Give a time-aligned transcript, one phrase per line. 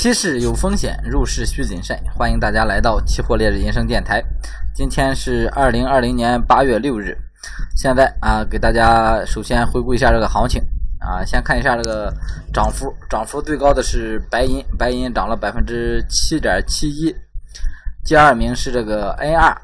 [0.00, 1.94] 期市有风险，入市需谨慎。
[2.16, 4.24] 欢迎大家来到期货烈日人生电台。
[4.74, 7.14] 今天是二零二零年八月六日。
[7.76, 10.62] 现在啊，给大家首先回顾一下这个行情
[11.00, 12.10] 啊，先看一下这个
[12.50, 17.14] 涨幅，涨幅最高的是白银，白银涨了百分之七点七一。
[18.02, 19.54] 第二名是这个 N 二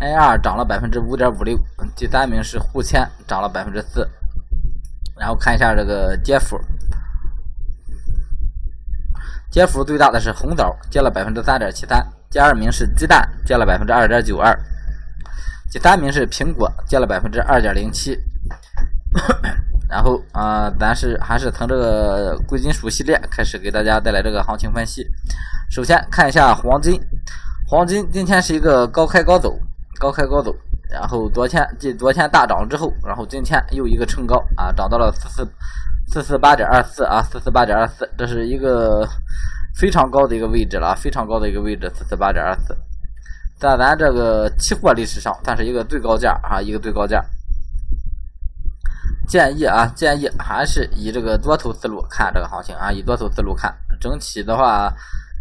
[0.00, 1.58] ，N 二涨了百分之五点五六。
[1.96, 4.06] 第三名是沪铅，涨了百分之四。
[5.18, 6.60] 然后看一下这个跌幅。
[9.50, 12.06] 跌幅最大的是红枣，跌了百分之三点七三。
[12.30, 14.54] 第二名是鸡蛋，跌了百分之二点九二。
[15.70, 18.18] 第三名是苹果，跌了百分之二点零七。
[19.88, 25.06] 然后啊，咱是还是从这个贵金属系列开始给大家带来这个行情分析。
[25.70, 27.00] 首先看一下黄金，
[27.66, 29.58] 黄金今天是一个高开高走，
[29.98, 30.54] 高开高走。
[30.90, 35.50] 然后昨天继昨天大涨之后，然后今天又一个冲高啊，涨到了四四。
[36.10, 39.06] 四四八点二四啊，四四八点二四，这是一个
[39.74, 42.74] 非常高的一个位置了，非常高的一个位置，四四八点二四，
[43.60, 47.22] 在咱这个期货历史上算是一个最高价啊，一个最高价。
[49.28, 54.90] 建议啊，建议还是以这个多头思路看这个行情啊，以多头思路看，整体的话，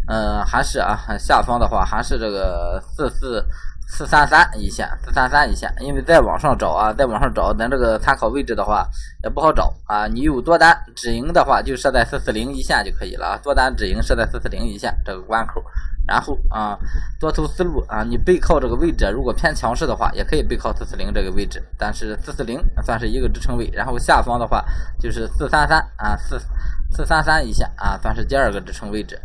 [0.10, 3.46] 嗯，还是啊，下方的话还是这个四四。
[3.90, 8.86] 四三三一线，四三三一线，因为再往上找啊，再往上找，咱这个参考位置的话
[9.24, 10.06] 也不好找啊。
[10.08, 13.40] 你有多单止盈的话，就设在四四零一线就可以了。
[13.42, 15.64] 多单止盈设在四四零一线这个关口，
[16.06, 16.78] 然后啊，
[17.18, 21.64] 多头思路啊，你背靠这个位置，如果偏强势的话，也可以背靠四四零这个位置。
[21.78, 24.66] 但是四四零算是一个支撑位，然后下方的话
[25.00, 26.38] 就是四三三啊，四
[26.92, 29.18] 四三三一线啊，算是第二个支撑位置。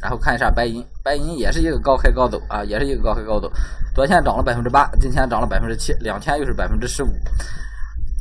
[0.00, 3.50] 然后看一下白银，白银也是一个高开高走啊，也是一个高开高走。
[3.94, 7.08] 昨天涨了百分之八，今天涨了百分之七，两天又是百分之十五。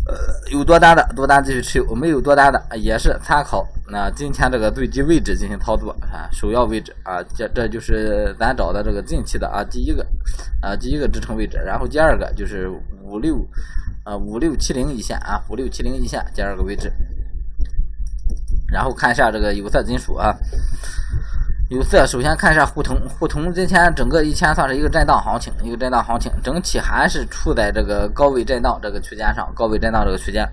[0.07, 0.17] 呃，
[0.51, 10.03] 有多单的多单继续持有，没有多单的也是参考那今天这个最低位置进行操作啊，首要位置啊，这这就是咱找的这个近期的啊第一个
[10.63, 12.67] 啊第一个支撑位置，然后第二个就是
[13.03, 13.37] 五六
[14.03, 16.91] 啊五六七零一线啊五六七零一线第二个位置。
[18.67, 20.35] 然后看一下这个有色金属啊。
[21.69, 30.49] 有色，首先看一下沪铜，沪铜今天整个一天算是一个震荡行情，一个震荡行情，整体还是处在这个高位震荡这个区间上，高位震荡这个区间。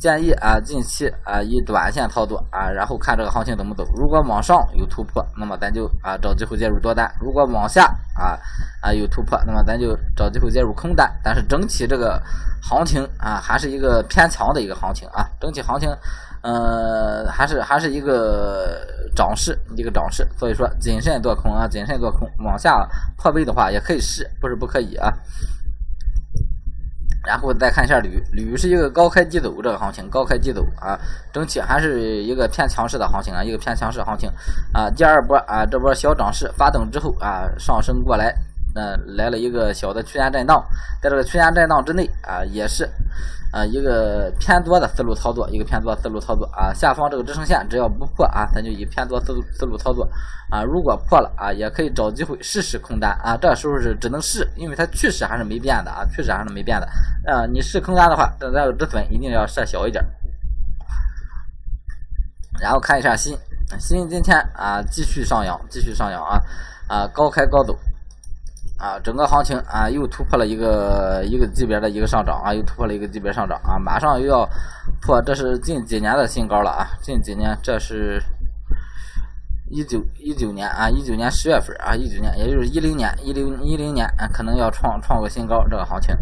[0.00, 3.84] 建议啊，近期啊以短线操作啊，然后看这个行情怎么走。
[3.94, 7.84] 如果往上有突破，那么咱就啊找机会介入多单；如果往下
[8.16, 8.36] 啊
[8.82, 11.08] 啊有突破，那么咱就找机会介入空单。
[11.22, 12.20] 但是整体这个
[12.60, 15.88] 行情啊，还是一个偏强的一个行情啊，整体行情。
[16.42, 18.80] 呃，还是还是一个
[19.14, 25.12] 涨势，一个涨势，所以说谨慎做空啊，谨慎做空，往下破位的话也可以试，不是不可以啊。
[27.26, 30.98] 然后再看一下铝，铝是一个高开低走这个行情，高开低走啊，
[31.30, 34.30] 整体还是一个偏强势的行情啊，一个偏强势行情
[34.72, 34.88] 啊。
[34.88, 38.34] 第二波啊，这波小涨势发动之后啊，上升过来，
[38.74, 40.64] 呃，来了一个小的区间震荡，
[41.02, 42.88] 在这个区间震荡之内啊，也是。
[43.52, 46.72] 啊，一个偏多的思路操作，一个偏多思路操作啊。
[46.72, 50.08] 下方这个支撑线只要不破啊，咱就以偏多思路思路操作
[50.50, 50.62] 啊。
[50.62, 53.36] 如果破了啊，也可以找机会试试空单啊。
[53.36, 56.86] 这时候是只能试，因为它趋势还是没变的啊，趋势还是没变的。
[57.26, 60.04] 啊，你试空单的话，这个止损一定要设小一点。
[62.60, 63.36] 然后看一下新
[63.78, 66.40] 新今天啊继续上扬，继续上扬啊
[66.88, 67.76] 啊高开高走。
[68.80, 74.48] 啊，整个行情啊又突破了一个一个级别的一个上涨啊，又突破了一个级别上涨啊，马上又要
[75.02, 78.18] 破，这是近几年的新高了啊，近几年这是
[79.70, 86.16] 一九一九年啊，一九年十月份啊，一九年也就是一零年一零一零年啊，可能要创创个新高，这个行情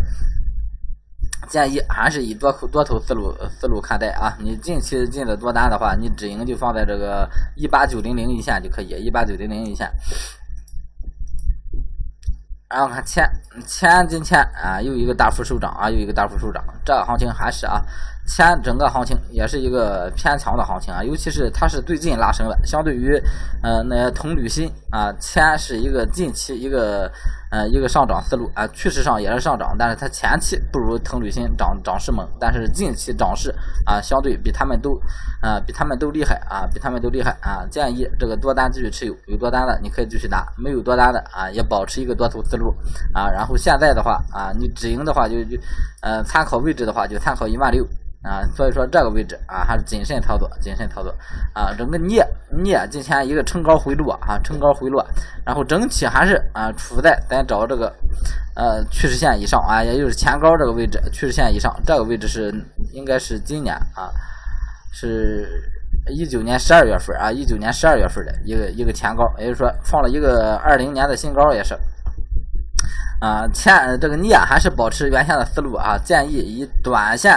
[1.49, 9.89] 建议还是以多头多头思路思路看待啊，你近期进的多单的话，你止盈就放在这个一八九零零一线就可以，一八九零零一线。
[12.71, 13.31] 然后看前
[13.67, 17.83] 前今天啊，又一个大幅收涨啊，又一个大幅收涨，这个行情还是啊，
[18.29, 23.21] 前整个行情也是一个偏强的行情啊，尤其是它是最近拉升的，相对于
[23.63, 27.11] 呃那些铜铝锌啊，铅是一个近期一个。
[27.51, 33.51] 呃，一个上涨思路啊，趋势上也是上涨，但是它前期不如铜铝锌涨涨势猛，但是近期涨势
[33.87, 35.01] 啊，相对比他们都
[35.41, 37.65] 啊，比他们都厉害啊，比他们都厉害啊。
[37.71, 42.69] 建议这个多单继续持有，有多单的你可以继续拿，没有多单的啊，也保持一个多头思路
[43.15, 43.31] 啊。
[43.31, 45.57] 然后现在的话啊，你止盈的话就就
[46.03, 47.83] 呃，参考位置的话就参考一万六。
[48.23, 51.15] 啊，所以说这个位置啊，还是谨慎操作，谨慎操作
[51.53, 51.73] 啊。
[51.79, 55.07] 整个镍镍今天一个冲高回落啊，冲高回落，
[55.47, 57.95] 然后整体还是啊处在咱找这个
[58.57, 62.53] 呃趋势线以上啊，也就是前高这个位置，趋势线以上这个位置是
[62.93, 64.11] 应该是今年啊，
[64.93, 65.49] 是
[66.09, 71.79] 一九年十二月份啊，一九年十二月份的一个一个前高，也就是说创了一个二零年的新高，也是。
[73.21, 77.37] 啊，前这个镍还是保持原先的思路啊，建议以短线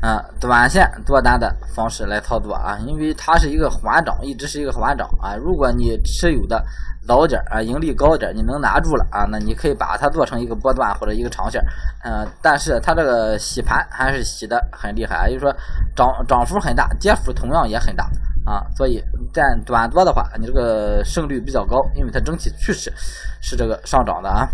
[0.00, 5.34] 啊短线多单的方式来操作啊，因为它是一个缓涨，一直是一个缓涨啊。
[5.36, 6.62] 如果你持有的
[7.06, 11.62] 早点啊，盈利高点，你能拿住了啊，那你可以把它做成一个波段或者一个长线，
[12.04, 15.54] 嗯，但是它这个洗盘还是洗的很厉害啊，就是说
[15.94, 18.04] 涨涨幅很大，跌幅同样也很大
[18.44, 19.02] 啊，所以
[19.32, 22.92] 占短多的话，你这个胜率比较高，因为它整体趋势
[23.40, 24.48] 是这个上涨的啊。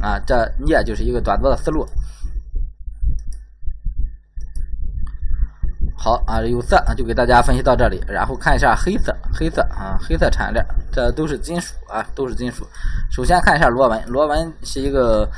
[0.00, 1.84] 啊，这你也就是一个短多的思路。
[6.00, 12.64] 好啊，有色啊，就给大家分析到这里，然后看一下黑色，黑色啊，黑色产业链，这都是金属啊，都是金属。
[13.10, 15.28] 首先看一下螺纹，螺纹是一个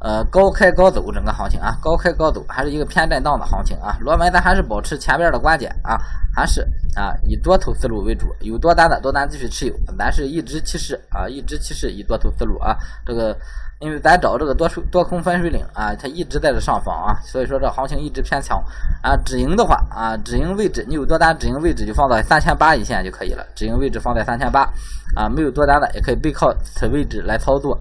[0.00, 3.96] 呃高开高走整个行情啊，高开高走，还是一个偏震荡的行情啊。
[4.00, 5.98] 螺纹咱还是保持前边的观点啊，
[6.34, 6.60] 还是
[6.94, 12.76] 啊以多头思路为主，有多单的多单继续持有，咱是一直趋势啊，一直趋势以多头思路啊，
[13.06, 13.34] 这个。
[13.82, 18.62] 因为咱找这个多数多空分水岭啊，它一直在这上方啊，所以说这行情一直偏强
[19.02, 19.16] 啊。
[19.24, 23.44] 止盈的话啊，止盈位置你有多单，止盈位置就放在三千八一线就可以了。
[23.56, 24.60] 止盈位置放在三千八
[25.16, 27.76] 啊，没有多单的也可以背靠此位置来操作。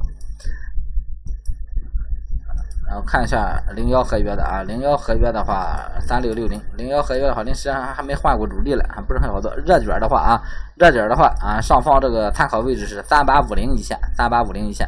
[2.88, 9.56] 然后看一下零幺合约的啊，零幺合约的话三六六零，零幺合约的话，临时还还没换过主力了，还不是很好做。
[9.58, 10.42] 热卷的话啊，
[10.76, 14.86] 热卷的话啊，上方这个参考位置是三八五零一线，三八五零一线。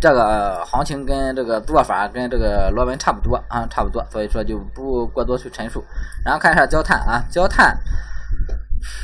[0.00, 5.84] 这个行情跟这个做法跟这个螺纹差不多啊，差不多，所以说就不过多去陈述。
[6.24, 7.78] 然后看一下焦炭啊，焦炭，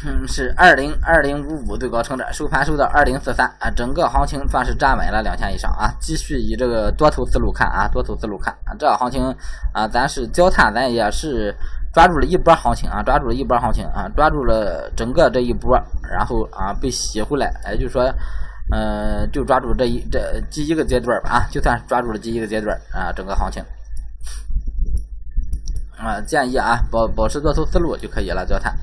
[0.05, 9.35] 嗯，是二零二零五五最高成长，收盘收到二零四三啊，整个行情算是站稳了两千以上啊，继续以这个多头思路看啊，多头思路看啊，这行情
[9.73, 11.55] 啊，咱是焦炭，咱也是
[11.93, 18.13] 抓住了一波行情啊，抓住了一波行情啊，抓住了整个这一波，然后啊被洗回来，也就是说。
[18.71, 23.63] 嗯，就抓住这一这第一个阶段吧啊，就算是抓住了第一个阶段啊，整个行情
[25.97, 28.77] 啊，建议啊保保持多头思路就可以了，焦炭。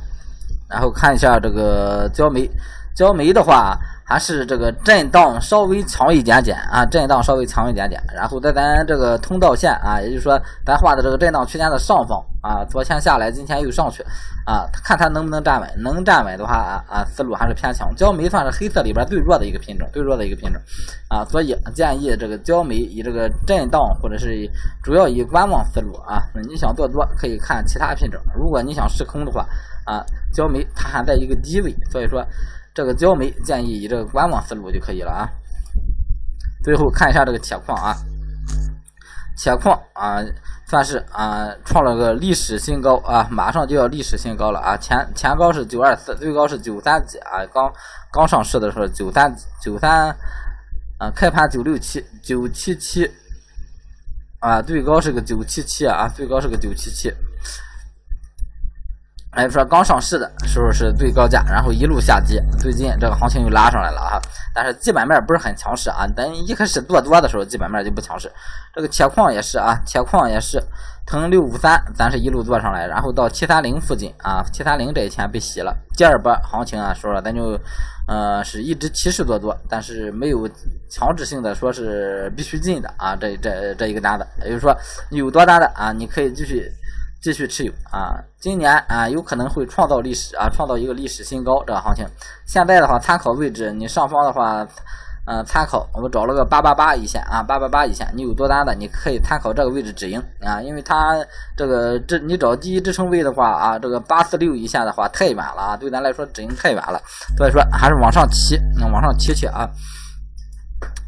[0.68, 2.50] 然后看一下这个焦煤，
[2.96, 3.80] 焦煤的话。
[4.10, 14.02] 还是这个震荡稍微强一点点啊，震荡稍微强一点点，然后在咱这个通道线啊，也就是说咱画的这个震荡区间的上方啊，昨天下来，今天又上去
[14.48, 17.94] 啊，看它能不能站稳，能站稳的话啊啊，思路还是偏强。
[17.96, 20.60] 焦煤算是黑色里边最弱的一个品种，最弱的一个品种
[21.08, 24.50] 啊，所以建议这个焦煤以这个震荡或者是
[24.84, 29.46] 主要以观望思路啊，你想做多可以看其他品种，如果你想试空的话
[29.86, 30.04] 啊，
[30.34, 32.26] 焦煤它还在一个低位，所以说。
[32.74, 35.30] 这个焦煤建议以这个观望思路就可以了啊。
[36.64, 37.96] 最后看一下这个铁矿啊，
[39.38, 40.24] 铁矿啊
[40.68, 44.78] 算是啊创了个历史新高啊，马上就要历史新高了啊。
[44.78, 47.46] 前前高是九二四，最高是九三几啊。
[47.54, 47.72] 刚
[48.12, 50.16] 刚上市的时候九三九三
[51.00, 53.10] 啊，开盘九六七九七七
[54.40, 57.12] 啊，最高是个九七七啊，最高是个九七七。
[59.32, 64.20] 哎，说刚上市的时候是最高价，然后一路下跌，最近这个行情又拉上来了啊。
[64.56, 66.08] 但是基本面不是很强势啊。
[66.18, 68.30] 咱一开始做多的时候，基本面就不强势。
[68.74, 70.60] 这个铁矿也是啊，铁矿也是，
[71.06, 75.78] 从六五三咱是一路做上来，然后到七三零附近啊，七三零这一天被洗了。
[75.96, 77.56] 第二波行情啊，说了咱就
[78.08, 80.50] 呃是一直趋势做多，但是没有
[80.90, 83.16] 强制性的说是必须进的啊。
[83.16, 84.76] 这这这一个单子，也就是说
[85.12, 86.68] 有多单的啊，你可以继续。
[87.22, 92.06] 继续持有啊，今年啊有可能会创造历史啊，创造一个历史新高这个行情。
[92.46, 94.66] 现在的话，参考位置你上方的话，
[95.26, 101.18] 嗯，参考我们找了个八八八一线啊，八八八一线，你有多单的，你可以参考这个位置止盈啊，因为它
[101.58, 107.02] 这个这你找第一支撑位的话啊，这个八四六一线的话太远了啊，对咱来说止盈太远了，
[107.38, 108.58] 所以说还是往上提，
[108.92, 109.70] 往上提去啊。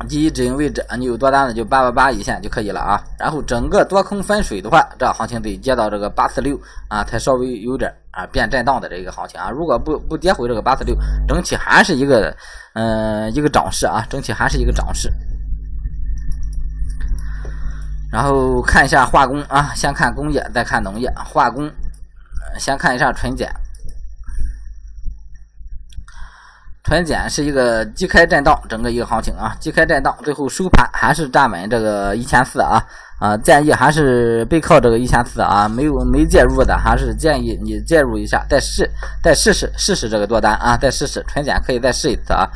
[0.09, 3.01] 第一止盈位置啊，你有多单的就八八八一线就可以了啊。
[3.19, 9.49] 然后整个多空分水的话，这行情得接到这个八四六啊，才稍微有点啊变震荡的这一个行情啊。
[9.51, 10.97] 如果不不跌回这个八四六，
[11.27, 12.35] 整体还是一个
[12.73, 15.11] 嗯一个涨势啊，整体还是一个涨势。
[18.11, 21.09] 然后看一下化工啊，先看工业，再看农业。
[21.15, 21.71] 化工
[22.57, 23.49] 先看一下纯碱。
[26.83, 32.83] 纯碱是一个低开震荡，整个一个行情啊，低开震荡，最后收盘还是站稳这个一千四啊。
[33.19, 38.89] 啊，建议还是背靠这个一千四啊，没有没介入的，还是建议你介入一下，再试
[39.21, 42.50] 再试试试试这个多单啊，再试试纯碱可以再试一次啊，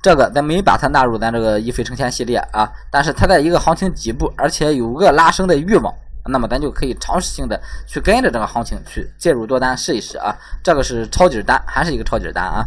[0.00, 5.92] 这个咱没把它纳入咱这个一飞冲天系列啊，但是它在一个行情底部，而且有个拉升的欲望
[6.28, 10.32] 那么咱就可以尝试性的去跟着这个行情去介入多单试一试啊。
[10.62, 12.64] 这个是抄底单，还是一个抄底单啊。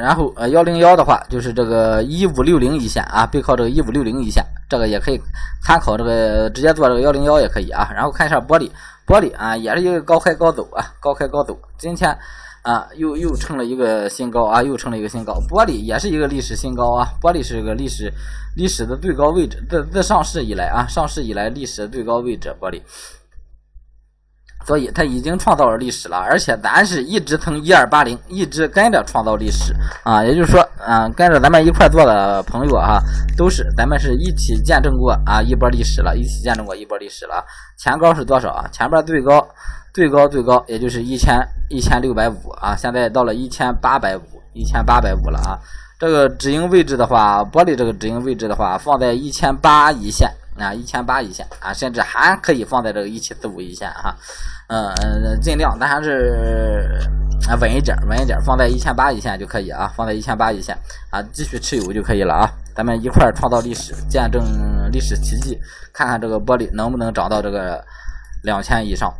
[0.00, 5.20] 然后呃幺零幺的话，就是这个一五六零一线啊，背靠这个一五六零一线，这个也可以
[5.62, 7.90] 参考这个直接做这个幺零幺也可以啊。
[7.94, 8.70] 然后看一下玻璃，
[9.06, 12.16] 玻璃啊也是一个高开高走啊，高开高走，今天。
[12.62, 15.32] 啊，又又成了一个新高啊，又成了一个新高。
[15.48, 18.12] 玻璃也是一个历史新高啊，玻璃是一个历史
[18.56, 22.82] 历史的最高位置，自自上市以来啊，上市以来历史最高位置，玻璃。
[24.68, 33.00] 所以它已经创造了历史了，而且咱是一直从一二八零一直跟着创造历史啊，也就是说，啊，跟着咱们一块做的朋友啊，
[33.34, 37.42] 都是咱们是一起见证过啊一波历史了，一起见证过一波历史了。
[37.78, 38.68] 前高是多少啊？
[38.70, 39.48] 前边最高。
[39.94, 41.34] 最高最高也就是一千
[41.70, 44.22] 一千六百五啊，现在到了一千八百五，
[44.52, 45.58] 一千八百五了啊。
[45.98, 54.14] 这个止盈位置的话，玻璃这个止盈位置的话，放在一千八一线啊，一千八一线啊，甚至还可以放在这个一七四五一线哈。
[54.68, 57.00] 嗯嗯，尽量咱还是
[57.48, 60.76] 啊稳一点，稳一点，放在一千八一线就可以啊，放在一千八一线
[61.10, 62.50] 啊，继续持有就可以了啊。
[62.74, 64.42] 咱们一块创造历史，见证
[64.92, 65.58] 历史奇迹，
[65.92, 67.82] 看看这个玻璃能不能涨到这个
[68.42, 69.12] 两千以上。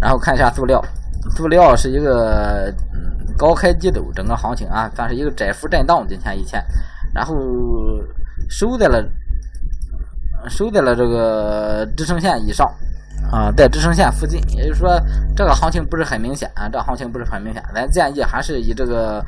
[0.00, 0.84] 然后看一下塑料，
[1.36, 2.74] 塑料是一个
[3.36, 6.62] 高开低走，整个行情啊，算是一个窄幅震荡，今天一天，
[7.14, 7.36] 然后
[8.50, 9.04] 收在了
[10.48, 12.68] 收在了这个支撑线以上
[13.30, 15.00] 啊，在支撑线附近，也就是说
[15.36, 19.24] 这个行情不是很明显啊，这行情不是很明显，咱建议还是以这个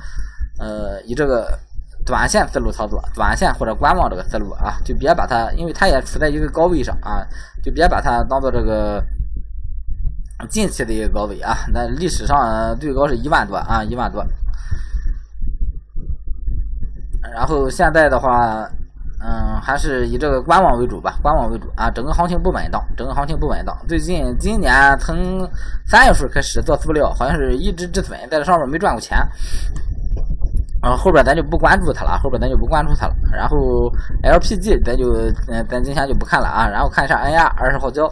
[0.59, 1.59] 呃以这个
[2.04, 7.26] 短线思路操作，短线或者观望这个思路啊，就别把它，因为它也处在一个高位上啊，
[7.62, 9.04] 就别把它当做这个。
[10.49, 14.25] 近期的一个高位啊，那历史上最高是一万多啊，一万多。
[17.30, 18.66] 然后现在的话，
[19.22, 21.90] 嗯，还是以这个观望为主吧，观望为主啊。
[21.90, 23.76] 整个行情不稳当，整个行情不稳当。
[23.86, 25.46] 最近今年从
[25.86, 29.18] 三月份开始做塑料，好像是一直止损，在这上面没赚过钱。
[30.82, 33.14] 啊，后边咱就不关注它了，后边咱就不关注它了。
[33.30, 33.56] 然后
[34.22, 35.12] LPG 咱就
[35.48, 36.66] 嗯，咱今天就不看了啊。
[36.66, 38.10] 然后看一下 NR 二十号胶。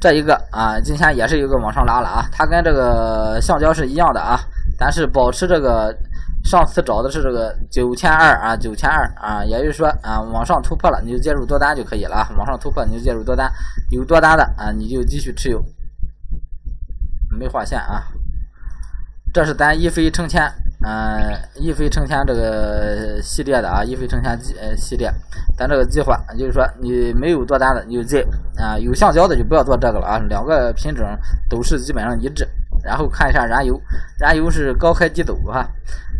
[0.00, 4.38] 这一个啊，今天也是一个往上拉了啊，它跟这个橡胶是一样的啊，
[4.76, 5.96] 但是保持这个
[6.44, 13.50] 上次找的是这个九千二啊，九千二啊，也就是说啊，往上突破了你就介入多单就可以了啊，往上突破你就介入多单，
[13.90, 15.64] 有多单的啊你就继续持有，
[17.30, 18.04] 没划线啊，
[19.32, 20.52] 这是咱一飞冲天。
[20.86, 25.10] 嗯，一飞冲天这个系列的啊，一飞冲天系呃系列，
[25.56, 28.22] 咱这个计划就是说，你没有多单的，你就进
[28.58, 31.06] 啊，有橡胶的就不要做这个了啊，两个品种
[31.48, 32.46] 都是基本上一致。
[32.82, 33.80] 然后看一下燃油，
[34.18, 35.66] 燃油是高开低走哈，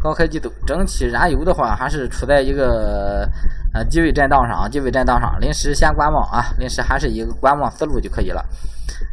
[0.04, 3.26] 高开低走，整体燃油的话还是处在一个
[3.72, 8.44] 呃低位震荡上，低位震荡上，临时先观望啊，临时还是一个观望思路就可以了。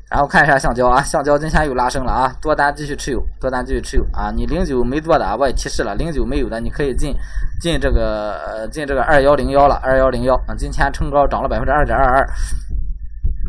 [0.10, 4.30] 然后看一下橡胶啊， 橡胶今天又拉升了啊，多单继续持有，多单继续持有啊。
[4.36, 7.16] 你零九没做的啊，我也提示了，零九没有的，你可以进
[7.62, 12.30] 进这个进这个二幺零幺了，二幺零幺啊，今天冲高涨了百分之二点二二。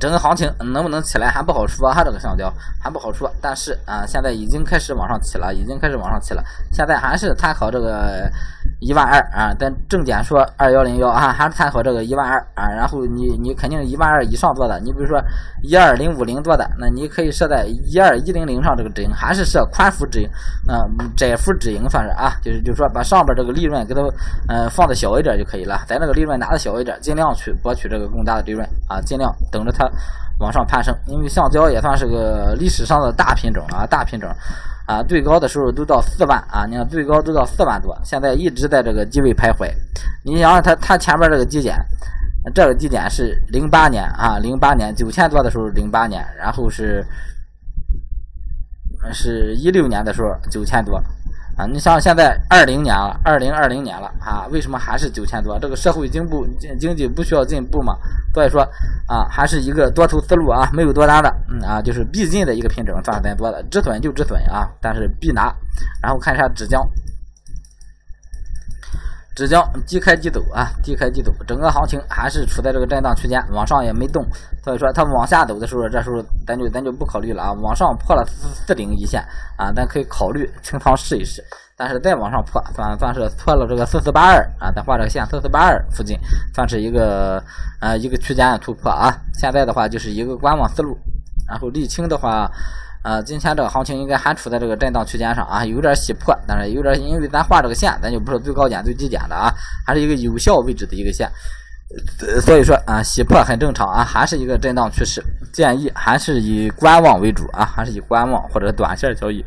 [0.02, 3.30] 整个行情能不能起来还不好说，哈，这个橡胶还不好说。
[3.40, 6.42] 但是啊，现在已经开始往上起了，已经开始往上起了。
[6.72, 8.28] 现在还是参考这个
[8.80, 12.66] 一万二啊，但正点说二幺零幺啊，还是参考这个一万二啊。
[12.66, 15.22] 然后你你肯定一万二以上做的，你比如说
[15.62, 20.28] 一二零五零做的，那你可以设在一二一零零上这个止盈，还是设宽幅止盈，
[20.66, 24.00] 嗯，窄幅止盈算是啊，就是就是说把上边这个利润给它
[24.48, 29.88] 嗯放的小一点就可以了，咱这个利润拿的小一点，尽量去博取这个更大的利润啊，尽量等着它。
[30.38, 34.28] 往上攀升，因为橡胶也算是个历史上的大品种啊，大品种
[34.86, 39.70] 啊，最高的时候都到四万啊，你看最高都到四万多，现在一直在这个低位徘徊。
[40.24, 41.76] 你想想它它前面这个低点，
[42.54, 47.06] 这个低点是零八年啊，零八年九千多的时候，零八年，然后是
[49.12, 51.00] 是一六年的时候九千多。
[51.56, 55.58] 啊，你像现在二零年了，二零二零年了啊，为什么还是九千多？
[55.58, 56.46] 这个社会经不
[56.80, 57.96] 经济不需要进步嘛？
[58.32, 58.62] 所以说
[59.06, 65.54] 啊，还是一个多头思路啊，没有多单的，嗯啊，就是必进的一个品种，算是咱多的，止损就止损啊，但是必拿。
[66.02, 66.80] 然后看一下纸浆。
[69.34, 74.26] 只将低开低走啊，低开低走，整个行情还是处在这个震荡区间，往上也没动，
[74.62, 77.52] 所以说它往下走的时候，这时候咱就咱就不考虑了啊。
[77.52, 79.24] 往上破了四四零一线
[79.56, 81.42] 啊，咱可以考虑 清仓试一试。
[81.76, 86.18] 但是再往上破，算算是破了这个四四八二啊，咱画这个线四四八二附近，
[86.54, 87.42] 算是一个
[87.80, 89.16] 呃一个区间的突破啊。
[89.34, 90.96] 现在的话就是一个观望思路，
[91.48, 92.50] 然后沥青的话。
[93.02, 99.52] 啊，今天这个行情应该还处在这个震荡区间上啊，有点洗破，但是有点因为咱画这个线，咱就不是最高点、最低点的啊，
[99.84, 101.28] 还是一个有效位置的一个线，
[102.40, 105.20] 所以说啊，洗破很正常啊，还是一个震荡趋势，
[105.52, 109.44] 建议还是以观望为主啊，还是以观望或者短线交易。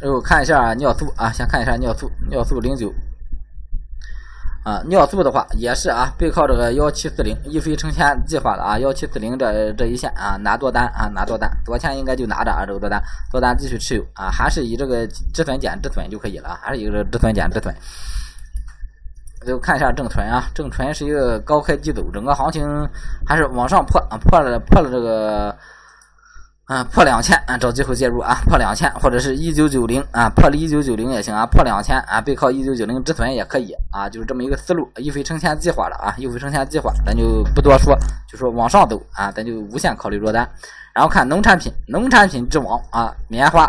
[0.00, 2.92] 然后看一下尿素啊，先看一下尿素，尿素零九。
[4.62, 13.02] 啊，尿素的话也是啊，背靠这个幺七四零一飞冲天计划的啊，幺七四零这这一线啊，拿多单啊，拿多单，昨天应该就拿着啊，这个多单，
[13.32, 17.74] 多单继续持有啊，还是以这个止损减止损就可以了，还是一个止损减止损。
[19.46, 22.88] 就看一下正纯啊，正纯是一个高开低走，整个行情
[23.26, 25.56] 还是往上破啊，破了破了这个。
[26.70, 37.98] 啊，破两千啊，找机会介入啊，破两千或者是一九九零啊，破了一九九零也行啊，破两千啊，背靠一九九零止损也可以啊，就是这么一个思路，一飞冲天计划了啊，一飞冲天计划，咱就不多说，
[38.30, 40.48] 就说往上走啊，咱就无限考虑落单，
[40.94, 43.64] 然后看农产品，农产品之王啊，棉花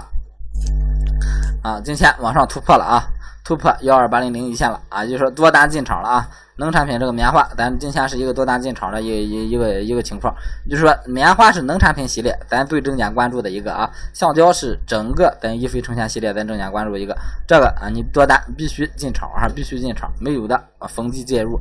[1.63, 3.03] 啊，今天往上突破了啊。
[3.43, 6.27] 突破幺二八零零一线了啊，就是说多单进场了啊。
[6.57, 10.31] 农产品这个棉花，咱今天是一个多单进场的一一一个一个情况，
[10.69, 13.89] 就是说棉花是农产品系列，咱最重点关注的一个啊。
[14.13, 17.17] 橡胶是整个咱一飞冲天系列咱重点关注一个，
[17.47, 21.59] 这个啊你多单必须进场啊，必须进场，没有的啊逢低介入。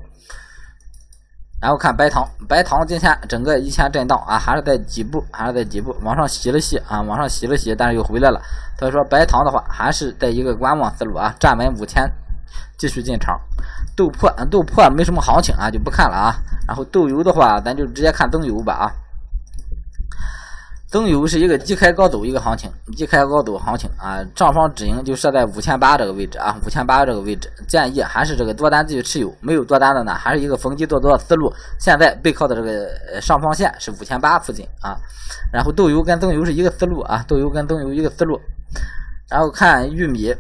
[1.60, 8.40] 然后看白糖，白糖今天整个一天震荡啊，还是在底部，还是在底部，往上洗了洗啊，往上洗了洗，但是又回来了。
[8.78, 12.10] 所以说白糖的话，还是在一个观望思路啊，站稳五千
[12.78, 13.38] 继续进场。
[13.94, 16.34] 豆粕，豆粕没什么行情啊，就不看了啊。
[16.66, 18.84] 然后豆油的话，咱就直接看增油吧啊。
[20.90, 31.52] 增油是一个低开高走一个行情，低开高走行情啊，上方止盈就设在五千八这个位置啊，五千八这个位置，建议还是这个多单继续持有，没有多单的呢，还是一个逢低做多的思路。
[31.78, 34.98] 现在背靠的这个上方线是五千八附近啊，
[35.52, 38.40] 然后豆油跟增油是一个思路啊，豆油跟增油一个思路，
[39.30, 40.34] 然后看玉米。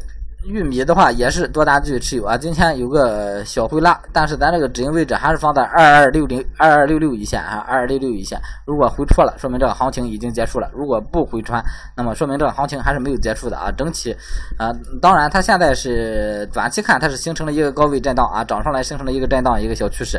[0.46, 8.40] 玉米的话也是多单继续持有啊，今天有个小回拉，但是咱这个止盈位置还是放在二二六零二二六六一线啊，二二六六一线。
[8.66, 11.62] 如果回撤了，说明这个行情已经结束了；如果不回穿，
[11.94, 13.70] 那么说明这个行情还是没有结束的啊。
[13.70, 14.16] 整体
[14.58, 20.18] 啊，当然它现在是短期看它是形成了一个高位震荡啊，涨上来形成了一个震荡一个小趋势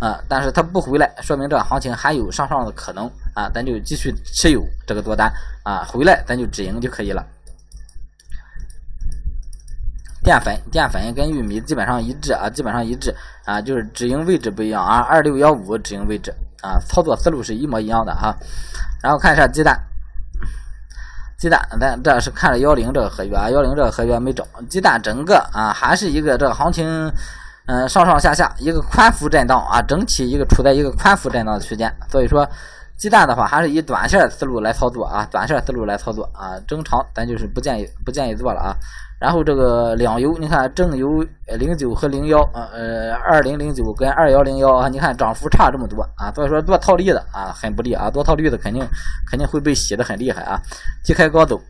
[0.00, 5.32] 啊，但是它不回来，说明这个行情还有上上的可能啊，咱就继续持有这个多单
[5.64, 7.24] 啊，回来咱就止盈就可以了。
[10.22, 16.32] 淀粉，淀粉跟玉米基本上一致啊，基本上一致啊，就是止盈位置不一样啊，二六幺五止盈位置
[16.62, 18.34] 啊，操作思路是一模一样的哈。
[19.02, 19.76] 然后看一下鸡蛋，
[21.36, 27.12] 鸡蛋咱这是看了幺零这个合约啊，幺零这个合约没涨，鸡蛋整个啊还是一个这个行情，
[27.66, 32.48] 嗯上上下下一个宽幅震荡啊，整体一个处在一个宽幅震荡的区间，所以说
[33.02, 38.76] 鸡蛋的话还是以短线思路来操作啊，短线思路来操作啊，中长咱就是不建议不建议做了啊。
[39.18, 41.08] 然后这个两油，你看正油
[41.58, 48.86] 零九和零幺，呃二零零九跟二幺零幺啊，你看涨幅差这么多啊，所以说做套利的啊很不利啊，做套利的肯定
[49.28, 50.62] 肯定会被洗的很厉害啊，
[51.04, 51.60] 低开高走，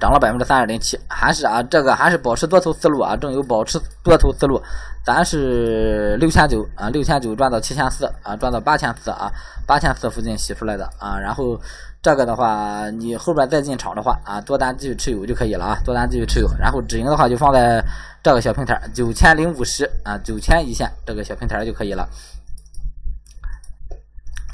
[0.00, 4.62] 涨了百分之三点零七，还是啊这个还是保持多头思路啊，正有保持多头思路，
[5.04, 9.30] 咱是六千九啊六千九赚到七千四啊赚到八千四啊
[9.66, 11.60] 八千四附近洗出来的啊，然后。
[12.02, 16.48] 这个的话，你后边再进场的话啊，多单继续持有就可以了啊，多单继续持有。
[16.56, 17.84] 然后止盈的话就放在
[18.22, 22.08] 这个小平台九千零五十啊，九千一线这个小平台就可以了。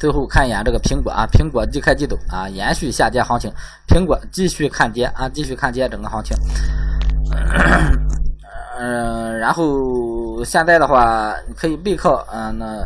[0.02, 3.48] 最后看一眼这个苹果啊，苹果低开低走啊，延续下跌行情，
[3.86, 6.36] 苹果继续看跌啊，继续看跌整个行情。
[8.80, 12.84] 嗯， 然后现在的话，可以背靠嗯那。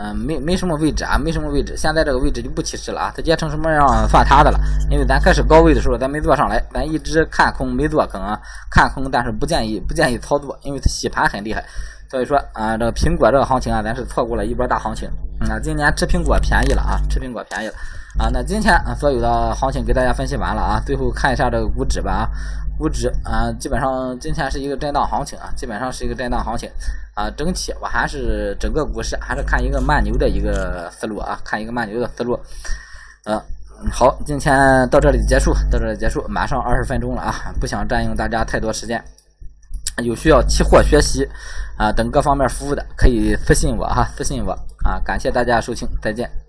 [0.00, 1.74] 嗯，没没什么位置啊，没什么位置。
[1.76, 4.60] 现在这个位置就不提示了啊，它跌成什么样算它的了。
[4.90, 8.38] 因为咱开始高位的时候，咱没做上来，咱一直看空没做空啊，
[8.70, 11.64] 看空，但是不建议不建议操作，因为它洗盘很厉害。
[12.10, 15.08] 所以说啊，这个苹果这个行情啊，咱是错过了一波大行情。
[15.40, 17.74] 啊，今年吃苹果便宜了啊，吃苹果便宜了
[18.18, 18.28] 啊。
[18.32, 22.28] 那今天，所有的行情给大家分析完了啊，最后看一下这个股指吧啊。
[22.76, 26.68] 股指啊，基本上今天是一个震荡行情啊，基本上是一个震荡行情
[27.14, 27.30] 啊。
[27.36, 32.38] 整体我还是整个股市还是看一个慢牛的一个思路啊，看一个慢牛的思路。
[33.26, 33.40] 嗯，
[33.92, 39.02] 好，今天到这里结束，到这里结束，马上二十分钟了啊，不想占用大家太多时间。
[40.02, 41.28] 有需要期货学习
[41.76, 44.52] 啊等各方面服务的，可以私信我哈，私信我
[44.84, 45.00] 啊。
[45.04, 46.47] 感谢大家收听，再见。